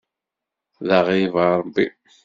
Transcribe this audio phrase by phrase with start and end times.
[0.87, 1.87] D aɣrib a Ṛebbi.